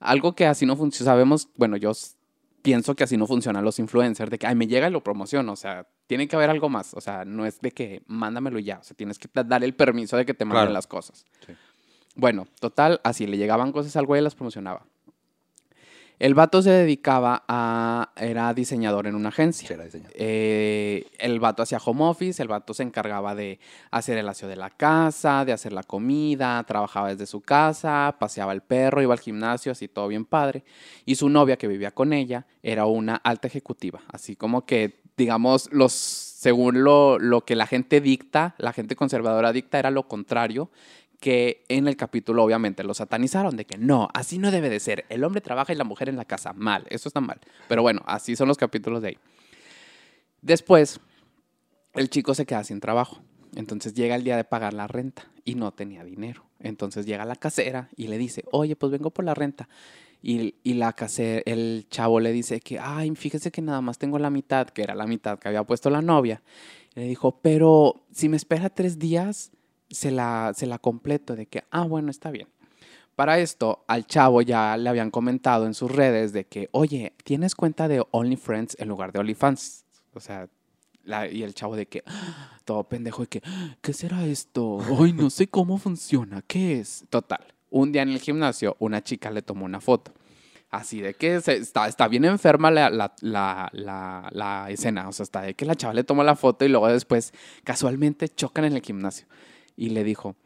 [0.00, 1.12] algo que así no funciona.
[1.12, 1.92] Sabemos, bueno, yo
[2.62, 5.52] pienso que así no funcionan los influencers, de que, ay, me llega y lo promociono.
[5.52, 6.94] O sea, tiene que haber algo más.
[6.94, 8.78] O sea, no es de que mándamelo y ya.
[8.78, 10.72] O sea, tienes que da- dar el permiso de que te manden Claro.
[10.72, 11.24] las cosas.
[11.46, 11.52] Sí.
[12.14, 14.84] Bueno, total, así le llegaban cosas al güey y las promocionaba.
[16.22, 18.12] El vato se dedicaba a.
[18.14, 19.66] Era diseñador en una agencia.
[19.66, 20.14] Sí, era diseñador.
[20.14, 23.58] Eh, el vato hacía home office, el vato se encargaba de
[23.90, 28.52] hacer el aseo de la casa, de hacer la comida, trabajaba desde su casa, paseaba
[28.52, 30.62] el perro, iba al gimnasio, así todo bien padre.
[31.04, 35.70] Y su novia que vivía con ella era una alta ejecutiva, así como que, digamos,
[35.72, 40.70] los, según lo, lo que la gente dicta, la gente conservadora dicta era lo contrario,
[41.22, 45.06] que en el capítulo obviamente lo satanizaron de que no, así no debe de ser.
[45.08, 46.52] El hombre trabaja y la mujer en la casa.
[46.52, 47.38] Mal, eso está mal.
[47.68, 49.18] Pero bueno, así son los capítulos de ahí.
[50.40, 50.98] Después,
[51.94, 53.22] el chico se queda sin trabajo.
[53.54, 56.44] Entonces llega el día de pagar la renta y no tenía dinero.
[56.58, 59.68] Entonces llega la casera y le dice, oye, pues vengo por la renta.
[60.22, 64.18] Y, y la casera, el chavo le dice que, ay, fíjese que nada más tengo
[64.18, 66.42] la mitad, que era la mitad que había puesto la novia.
[66.94, 69.52] Le dijo, pero si me espera tres días,
[69.92, 71.36] se la, se la completo.
[71.36, 72.48] De que, ah, bueno, está bien.
[73.14, 77.54] Para esto, al chavo ya le habían comentado en sus redes de que, oye, tienes
[77.54, 79.84] cuenta de OnlyFriends en lugar de OnlyFans.
[80.14, 80.48] O sea,
[81.04, 84.78] la- y el chavo de que, "Ah", todo pendejo, de que, "Ah, ¿qué será esto?
[84.98, 87.04] Ay, no sé cómo funciona, ¿qué es?
[87.10, 90.12] Total, un día en el gimnasio, una chica le tomó una foto.
[90.70, 93.68] Así de que está, está bien enferma la, la, la,
[94.32, 95.06] la, escena.
[95.06, 98.26] O sea, está de que la chava le tomó la foto y luego después casualmente
[98.30, 99.26] chocan en el gimnasio.
[99.76, 100.36] Y le dijo,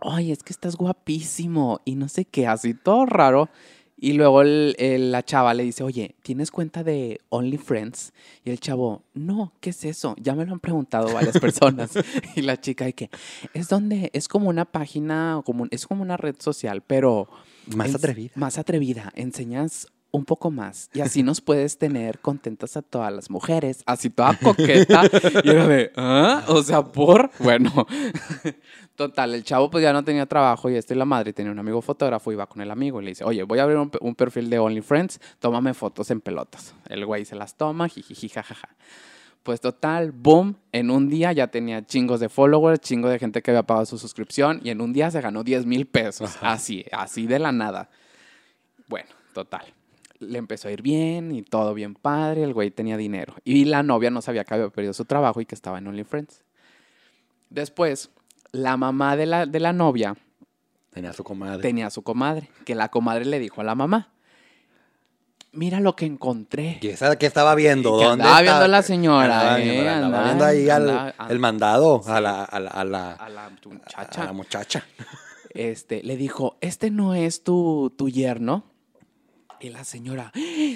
[0.00, 3.48] ay, es que estás guapísimo y no sé qué, así todo raro.
[3.96, 8.12] Y luego el- el- la chava le dice, oye, ¿tienes cuenta de OnlyFriends?
[8.44, 10.16] Y el chavo, no, ¿qué es eso?
[10.20, 11.92] Ya me lo han preguntado varias personas.
[12.36, 13.08] y la chica, de que
[13.54, 17.28] es donde, es como una página, como, es como una red social, pero...
[17.74, 18.32] Más atrevida.
[18.34, 23.30] Más atrevida, enseñas un poco más y así nos puedes tener contentas a todas las
[23.30, 25.02] mujeres, así toda coqueta.
[25.42, 26.44] y era de, ¿ah?
[26.46, 27.70] O sea, por, bueno.
[28.94, 31.82] Total, el chavo pues ya no tenía trabajo y este la madre tenía un amigo
[31.82, 34.60] fotógrafo, iba con el amigo y le dice, oye, voy a abrir un perfil de
[34.60, 36.76] OnlyFriends, tómame fotos en pelotas.
[36.88, 38.68] El güey se las toma, jijiji, jajaja.
[39.42, 43.50] Pues total, boom, en un día ya tenía chingos de followers, chingo de gente que
[43.50, 46.36] había pagado su suscripción y en un día se ganó 10 mil pesos.
[46.40, 47.90] Así, así de la nada.
[48.86, 49.74] Bueno, total.
[50.20, 53.34] Le empezó a ir bien y todo bien padre, el güey tenía dinero.
[53.44, 56.42] Y la novia no sabía que había perdido su trabajo y que estaba en OnlyFriends.
[57.50, 58.10] Después,
[58.52, 60.16] la mamá de la, de la novia
[60.90, 61.60] Tenía su comadre.
[61.62, 64.12] tenía a su comadre, que la comadre le dijo a la mamá,
[65.52, 66.78] mira lo que encontré.
[66.80, 67.90] ¿Y esa que estaba viendo?
[67.90, 68.42] ¿Dónde andaba está?
[68.52, 72.10] viendo la señora, Andaba, eh, andaba andaba- viendo ahí al- andaba- el mandado Sí.
[72.12, 74.24] a, la, a, la, a, la, A la a muchacha.
[74.24, 74.84] la muchacha.
[75.50, 78.64] este, le dijo, ¿este no es tu, tu yerno?
[79.64, 80.30] Y la señora,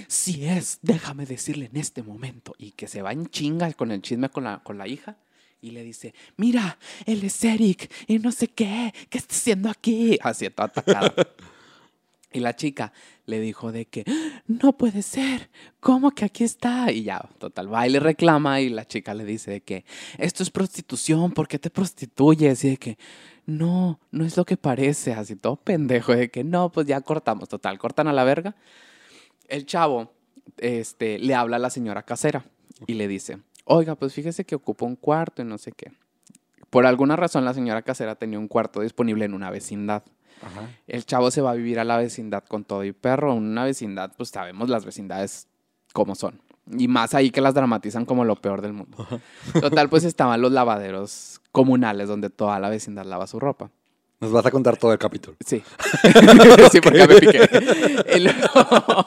[0.07, 2.55] sí es, déjame decirle en este momento.
[2.57, 5.19] Y que se va en chingas con el chisme con la, con la hija.
[5.61, 10.19] Y le dice, mira, él es Eric y no sé qué, ¿qué está haciendo aquí?
[10.23, 11.15] Así, toda atacada.
[12.31, 12.93] Y la chica
[13.25, 14.05] le dijo de que,
[14.47, 15.49] no puede ser,
[15.81, 16.93] ¿cómo que aquí está?
[16.93, 19.87] Y ya, total, va y le reclama y la chica le dice de que,
[20.19, 22.65] esto es prostitución, ¿por qué te prostituyes?
[22.65, 22.99] Y de que,
[23.49, 27.49] no, no es lo que parece, así todo pendejo, de que, no, pues ya cortamos,
[27.49, 28.55] total, cortan a la verga.
[29.49, 30.13] El chavo,
[30.59, 32.45] este, le habla a la señora casera
[32.87, 35.93] y le dice, oiga, pues fíjese que ocupa un cuarto y no sé qué.
[36.69, 40.03] Por alguna razón la señora casera tenía un cuarto disponible en una vecindad.
[40.43, 40.69] Ajá.
[40.87, 43.33] El chavo se va a vivir a la vecindad con todo y perro.
[43.33, 45.49] En una vecindad, pues sabemos las vecindades
[45.95, 46.43] como son.
[46.77, 49.07] Y más ahí que las dramatizan como lo peor del mundo.
[49.61, 53.71] Total, pues estaban los lavaderos comunales donde toda la vecindad lava su ropa.
[54.21, 55.37] Nos vas a contar todo el capítulo.
[55.47, 55.63] Sí.
[56.73, 57.49] sí, porque me piqué.
[58.17, 59.07] Y luego,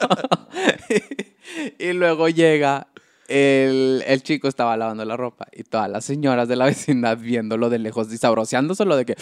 [1.80, 2.88] y luego llega
[3.32, 7.70] el, el chico estaba lavando la ropa y todas las señoras de la vecindad viéndolo
[7.70, 9.16] de lejos y sabroseándoselo de que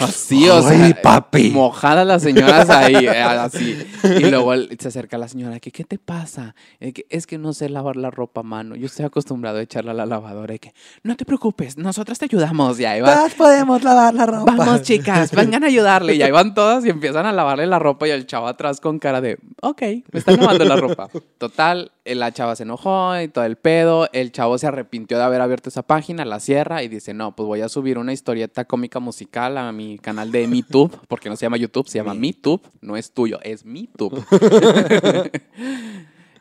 [0.00, 1.50] así, o Ay, sea, papi.
[1.50, 3.78] mojadas las señoras ahí, eh, así.
[4.04, 6.54] Y luego se acerca la señora que ¿qué te pasa?
[6.80, 8.76] Eh, es que no sé lavar la ropa a mano.
[8.76, 12.26] Yo estoy acostumbrado a echarla a la lavadora y que no te preocupes, nosotras te
[12.26, 12.78] ayudamos.
[12.80, 13.14] Y ahí va.
[13.14, 14.54] Todas podemos lavar la ropa.
[14.56, 16.14] Vamos, chicas, vengan a ayudarle.
[16.14, 18.98] Y ahí van todas y empiezan a lavarle la ropa y el chavo atrás con
[18.98, 21.08] cara de, ok, me están lavando la ropa.
[21.38, 24.08] Total, eh, la chava se enojó y todo el pedo.
[24.12, 27.46] El chavo se arrepintió de haber abierto esa página, la cierra y dice, no, pues
[27.46, 31.44] voy a subir una historieta cómica musical a mi canal de MeTube, porque no se
[31.46, 32.62] llama YouTube, se llama MeTube.
[32.80, 34.24] No es tuyo, es MeTube.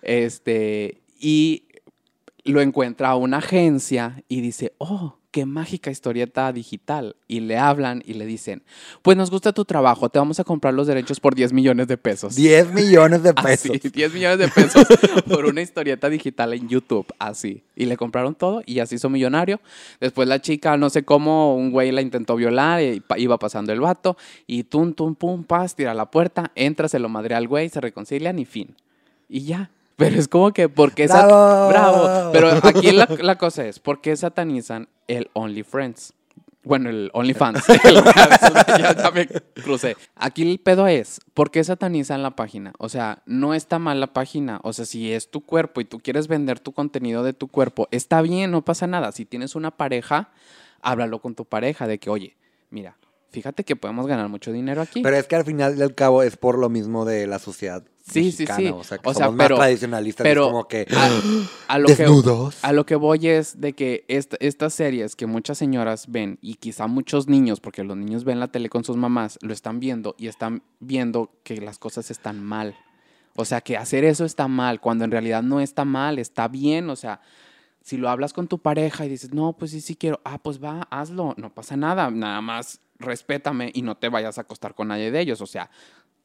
[0.01, 1.67] este, y
[2.43, 7.15] lo encuentra a una agencia y dice, oh, qué mágica historieta digital.
[7.27, 8.61] Y le hablan y le dicen,
[9.01, 11.97] pues nos gusta tu trabajo, te vamos a comprar los derechos por 10 millones de
[11.97, 12.35] pesos.
[12.35, 13.71] 10 millones de pesos.
[13.71, 14.85] Así, 10 millones de pesos
[15.27, 17.63] por una historieta digital en YouTube, así.
[17.75, 19.59] Y le compraron todo y así hizo millonario.
[19.99, 23.79] Después la chica, no sé cómo, un güey la intentó violar y iba pasando el
[23.79, 24.15] vato
[24.45, 27.81] y tum, tum, pum, pas, tira la puerta, entra, se lo madrea al güey, se
[27.81, 28.75] reconcilian y fin.
[29.27, 29.71] Y ya.
[29.97, 31.69] Pero es como que, ¿por qué ¡Bravo!
[31.69, 32.31] Bravo.
[32.31, 36.13] Pero aquí la, la cosa es, ¿por qué satanizan el OnlyFriends?
[36.63, 37.61] Bueno, el OnlyFans.
[37.83, 37.95] El-
[38.79, 39.97] ya, ya me crucé.
[40.15, 42.71] Aquí el pedo es, ¿por qué satanizan la página?
[42.79, 44.61] O sea, no está mal la página.
[44.63, 47.89] O sea, si es tu cuerpo y tú quieres vender tu contenido de tu cuerpo,
[47.91, 49.11] está bien, no pasa nada.
[49.11, 50.29] Si tienes una pareja,
[50.81, 52.37] háblalo con tu pareja de que, oye,
[52.69, 52.95] mira,
[53.31, 55.01] fíjate que podemos ganar mucho dinero aquí.
[55.01, 57.83] Pero es que al final y al cabo es por lo mismo de la sociedad
[58.05, 58.67] Sí, sí, mexicana, sí.
[58.67, 60.23] O sea, que O sea, somos pero- más tradicionalistas.
[60.25, 60.85] pero es como que.
[61.69, 62.57] A lo que, Desnudos.
[62.61, 66.55] a lo que voy es de que esta- estas series que muchas señoras ven y
[66.55, 70.15] quizá muchos niños, porque los niños ven la tele con sus mamás, lo están viendo
[70.17, 72.75] y están viendo que las cosas están mal.
[73.35, 76.89] O sea, que hacer eso está mal, cuando en realidad no está mal, está bien.
[76.89, 77.21] O sea,
[77.81, 80.61] si lo hablas con tu pareja y dices, no, pues sí, sí quiero, ah, pues
[80.63, 84.89] va, hazlo, no pasa nada, nada más respétame y no te vayas a acostar con
[84.89, 85.41] nadie de ellos.
[85.41, 85.69] O sea,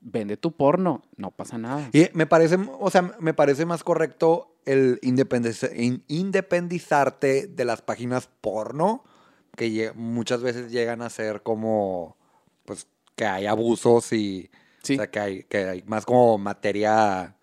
[0.00, 1.88] vende tu porno, no pasa nada.
[1.92, 7.82] Y me parece, o sea, me parece más correcto el independiz- in- independizarte de las
[7.82, 9.04] páginas porno,
[9.56, 12.16] que muchas veces llegan a ser como,
[12.64, 14.50] pues, que hay abusos y,
[14.82, 14.94] Sí.
[14.94, 17.34] o sea, que hay, que hay más como materia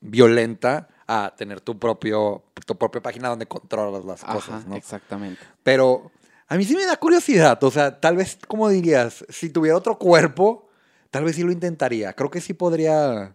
[0.00, 4.76] violenta a tener tu propio, tu propia página donde controlas las Ajá, cosas, ¿no?
[4.76, 5.40] exactamente.
[5.62, 6.10] Pero
[6.48, 9.98] a mí sí me da curiosidad, o sea, tal vez, como dirías, si tuviera otro
[9.98, 10.68] cuerpo,
[11.10, 12.12] tal vez sí lo intentaría.
[12.14, 13.34] Creo que sí podría,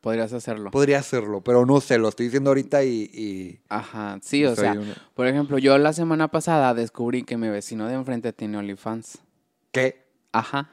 [0.00, 0.70] Podrías hacerlo.
[0.72, 3.08] podría hacerlo, pero no sé, lo estoy diciendo ahorita y...
[3.12, 4.76] y Ajá, sí, o soy sea,
[5.14, 9.18] por ejemplo, yo la semana pasada descubrí que mi vecino de enfrente tiene OnlyFans.
[9.70, 10.06] ¿Qué?
[10.32, 10.70] Ajá.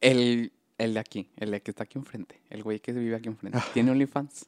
[0.00, 3.28] El, el de aquí, el de que está aquí enfrente, el güey que vive aquí
[3.28, 4.46] enfrente, tiene OnlyFans.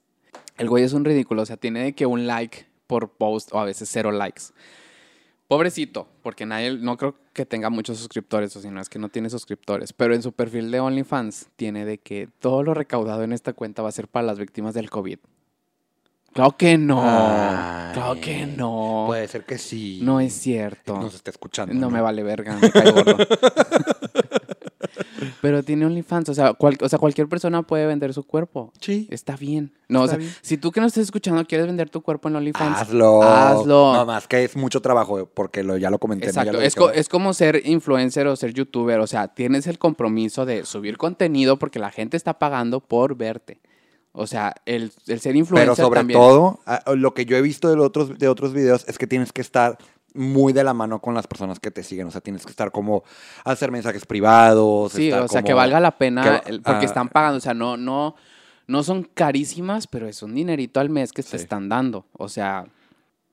[0.58, 3.60] El güey es un ridículo, o sea, tiene de que un like por post o
[3.60, 4.42] a veces cero likes.
[5.50, 9.08] Pobrecito, porque nadie, no creo que tenga muchos suscriptores, o si no es que no
[9.08, 13.32] tiene suscriptores, pero en su perfil de OnlyFans tiene de que todo lo recaudado en
[13.32, 15.18] esta cuenta va a ser para las víctimas del COVID.
[16.32, 17.94] Claro que no, Ay.
[17.94, 19.06] claro que no.
[19.08, 19.98] Puede ser que sí.
[20.04, 20.96] No es cierto.
[20.96, 21.74] Nos está escuchando.
[21.74, 23.16] No me vale verga, me cae gordo.
[25.40, 28.72] Pero tiene OnlyFans, o sea, cual- o sea, cualquier persona puede vender su cuerpo.
[28.80, 29.06] Sí.
[29.10, 29.72] Está bien.
[29.88, 30.34] No, Está o sea, bien.
[30.42, 33.22] si tú que nos estás escuchando quieres vender tu cuerpo en OnlyFans, Hazlo.
[33.22, 33.94] Hazlo.
[33.94, 36.30] No más que es mucho trabajo, porque lo, ya lo comenté.
[36.94, 39.00] Es, como ser influencer o ser youtuber.
[39.00, 43.60] O sea, tienes el compromiso de subir contenido porque la gente está pagando por verte.
[44.12, 46.18] O sea, el, el ser influencer Pero sobre también.
[46.18, 49.32] todo, a- lo que yo he visto de otros, de otros videos es que tienes
[49.32, 49.78] que estar
[50.14, 52.06] muy de la mano con las personas que te siguen.
[52.06, 53.04] O sea, tienes que estar como
[53.44, 54.92] hacer mensajes privados.
[54.92, 56.84] Sí, estar o sea, como- que valga la pena que- porque ah.
[56.84, 57.38] están pagando.
[57.38, 58.14] O sea, no, no,
[58.66, 62.06] no son carísimas, pero es un dinerito al mes que te están dando.
[62.12, 62.66] O sea,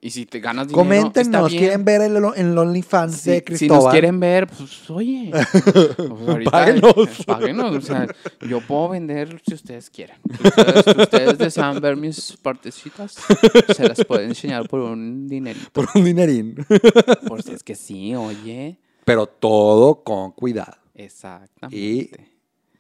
[0.08, 1.60] y si te ganas dinero, está Coméntenos, bien.
[1.62, 3.84] ¿quieren ver el, el OnlyFans de si Cristóbal?
[3.84, 5.32] nos quieren ver, pues oye,
[5.66, 6.94] pues, ahorita, Páguenos.
[6.98, 8.08] eh, páguenos, o sea,
[8.48, 10.16] yo puedo vender si ustedes quieren.
[10.42, 13.16] Si ustedes, si ustedes desean ver mis partecitas,
[13.76, 15.70] se las pueden enseñar por un dinerito.
[15.74, 16.56] Por un dinerín.
[17.28, 18.80] Por si es que sí, oye.
[19.04, 20.74] Pero todo con cuidado.
[20.96, 22.37] Exactamente.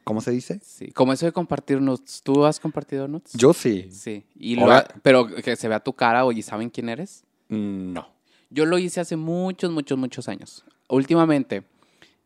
[0.07, 0.61] ¿Cómo se dice?
[0.63, 0.91] Sí.
[0.93, 2.21] Como eso de compartir nudes.
[2.23, 3.33] ¿Tú has compartido nudes?
[3.33, 3.89] Yo sí.
[3.91, 4.25] Sí.
[4.39, 7.25] Y lo ha- pero que se vea tu cara o y saben quién eres.
[7.49, 8.07] Mm, No.
[8.49, 10.63] Yo lo hice hace muchos, muchos, muchos años.
[10.87, 11.63] Últimamente,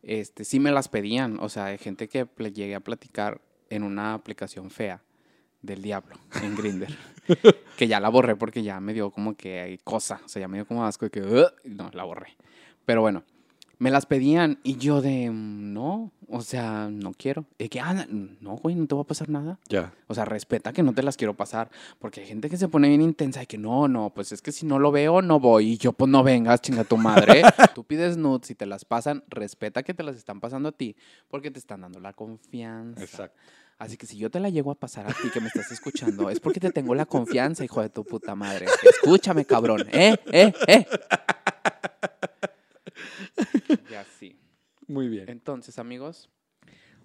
[0.04, 1.38] este, sí me las pedían.
[1.40, 3.40] O sea, hay gente que le llegué a platicar
[3.70, 5.02] en una aplicación fea
[5.62, 6.96] del diablo, en Grinder.
[7.76, 10.20] que ya la borré porque ya me dio como que hay cosa.
[10.24, 12.36] O sea, ya me dio como asco de que, "Ugh", no, la borré.
[12.86, 13.24] Pero bueno,
[13.82, 17.46] me las pedían y yo de, "Mm, no, o sea, no quiero.
[17.58, 18.06] Y que, ah,
[18.40, 19.58] no, güey, no te va a pasar nada.
[19.68, 19.92] Ya.
[20.06, 21.68] O sea, respeta que no te las quiero pasar.
[21.98, 24.52] Porque hay gente que se pone bien intensa y que no, no, pues es que
[24.52, 25.72] si no lo veo, no voy.
[25.72, 27.42] Y yo, pues no vengas, chinga tu madre.
[27.74, 30.94] Tú pides nudes y te las pasan, respeta que te las están pasando a ti
[31.28, 33.02] porque te están dando la confianza.
[33.02, 33.36] Exacto.
[33.78, 36.30] Así que si yo te la llego a pasar a ti que me estás escuchando,
[36.30, 38.66] es porque te tengo la confianza, hijo de tu puta madre.
[38.88, 39.84] Escúchame, cabrón.
[39.90, 40.14] ¿Eh?
[40.26, 40.52] ¿Eh?
[40.68, 40.86] ¿Eh?
[43.90, 44.36] Y así.
[44.86, 45.28] Muy bien.
[45.28, 46.28] Entonces, amigos,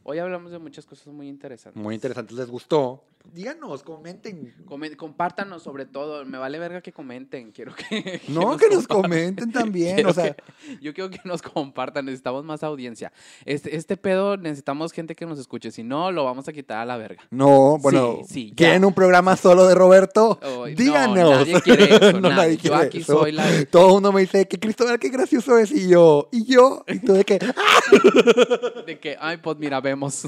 [0.04, 1.82] hoy hablamos de muchas cosas muy interesantes.
[1.82, 2.34] Muy interesante.
[2.34, 3.04] ¿Les gustó?
[3.34, 4.54] Díganos, comenten.
[4.66, 6.26] Comen- compártanos sobre todo.
[6.26, 7.52] Me vale verga que comenten.
[7.58, 8.22] Quiero que.
[8.28, 9.96] No, que nos comenten también.
[9.96, 10.44] Quiero O sea, que-
[10.82, 12.06] yo quiero que nos compartan.
[12.06, 13.12] Necesitamos más audiencia.
[13.46, 15.72] Este, este pedo necesitamos gente que nos escuche.
[15.72, 17.22] Si no, lo vamos a quitar a la verga.
[17.32, 18.56] no, bueno, Sí, sí, ya.
[18.56, 20.40] ¿quieren un programa solo de Roberto?
[20.42, 21.30] No, Díganos.
[21.48, 22.58] nadie quiere eso, No, nadie.
[22.58, 23.20] Yo quiere aquí eso.
[23.20, 25.72] soy la- Todo el mundo me dice que Cristóbal, qué gracioso es.
[25.72, 28.84] Y yo, y yo, y tú de que ¡ah!
[28.86, 30.28] De que, ay, pues mira, vemos.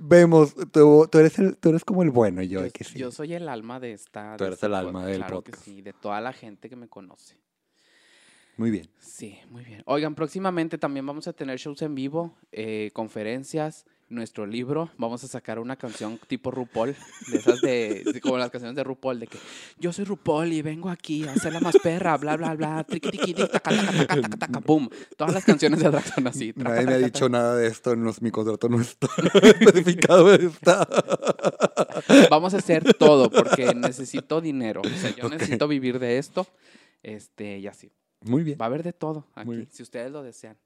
[0.00, 2.37] vemos, tú, tú eres el, tú eres como el bueno.
[2.42, 2.98] Yo, de que sí.
[2.98, 4.36] Yo soy el alma de esta.
[4.36, 5.64] Tú de eres este el alma del claro podcast.
[5.64, 7.36] Que sí, de toda la gente que me conoce.
[8.56, 8.88] Muy bien.
[8.98, 9.82] Sí, muy bien.
[9.86, 14.90] Oigan, próximamente también vamos a tener shows en vivo, eh, conferencias, nuestro libro.
[14.96, 16.96] Vamos a sacar una canción tipo RuPaul,
[17.30, 19.38] de esas de, de- como las canciones de RuPaul, de que
[19.78, 23.10] yo soy RuPaul y vengo aquí a hacer la más perra, bla, bla, bla, triqui,
[23.10, 24.88] tiqui, tic, taca, taca, taca, taca, taca, boom.
[25.16, 26.52] Todas las canciones de drag son así.
[26.56, 29.06] Nadie me ha dicho nada de esto en los, mi contrato no está
[29.42, 30.88] especificado está.
[32.30, 34.82] Vamos a hacer todo porque necesito dinero.
[34.84, 36.46] O sea, yo necesito vivir de esto.
[37.02, 37.90] Este, y así.
[38.22, 38.58] Muy bien.
[38.60, 40.56] Va a haber de todo aquí, si ustedes lo desean.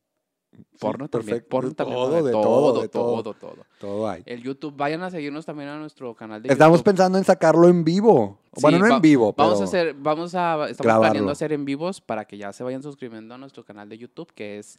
[0.78, 1.28] Porno también.
[1.28, 1.48] perfecto.
[1.48, 1.96] Porno también.
[1.98, 3.22] todo, de de todo, todo, todo, de todo.
[3.22, 3.66] todo, todo.
[3.80, 4.22] Todo hay.
[4.26, 6.84] El YouTube, vayan a seguirnos también a nuestro canal de Estamos YouTube.
[6.84, 8.38] pensando en sacarlo en vivo.
[8.60, 9.48] bueno, Sí, no en vivo, pero...
[9.48, 11.00] Vamos a hacer, vamos a, estamos grabarlo.
[11.04, 14.30] planeando hacer en vivos para que ya se vayan suscribiendo a nuestro canal de YouTube,
[14.34, 14.78] que es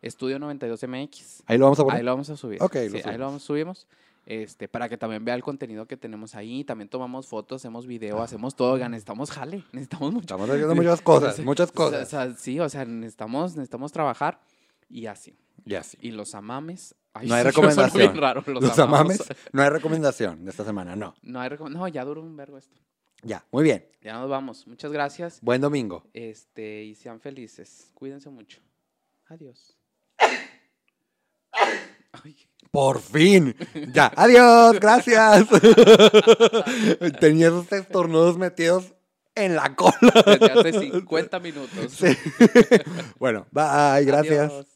[0.00, 1.42] Estudio 92MX.
[1.46, 1.98] Ahí lo vamos a poner.
[1.98, 2.60] Ahí lo vamos a subir.
[2.60, 3.86] Ok, lo Sí, ahí lo subimos.
[4.24, 6.64] Este, para que también vea el contenido que tenemos ahí.
[6.64, 8.76] También tomamos fotos, hacemos video, hacemos todo.
[8.88, 10.24] Necesitamos jale, necesitamos mucho.
[10.24, 12.06] Estamos haciendo muchas cosas, muchas o sea, cosas.
[12.06, 14.40] o sea, sí, o sea, necesitamos, necesitamos trabajar
[14.88, 15.36] y así.
[15.64, 15.98] Ya sí.
[16.00, 16.94] Y los amames.
[17.14, 18.12] ay, No hay sí, recomendación.
[18.12, 21.14] bien raro, los, Los amames, no hay recomendación de esta semana, no.
[21.22, 22.78] No, hay no, ya duró un verbo esto.
[23.24, 23.86] Ya, muy bien.
[24.02, 24.66] Ya nos vamos.
[24.66, 25.40] Muchas gracias.
[25.42, 26.04] Buen domingo.
[26.12, 27.90] Este, y sean felices.
[27.94, 28.60] Cuídense mucho.
[29.28, 29.76] Adiós.
[32.70, 33.54] Por fin.
[33.92, 34.10] Ya.
[34.16, 34.80] Adiós.
[34.80, 35.46] Gracias.
[37.20, 38.94] Tenía esos estornudos metidos
[39.34, 39.92] en la cola.
[40.26, 41.92] desde hace 50 minutos.
[41.92, 42.06] Sí.
[43.18, 44.04] Bueno, bye.
[44.04, 44.50] Gracias.
[44.50, 44.66] Adiós.